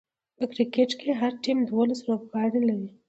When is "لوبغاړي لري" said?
2.07-2.89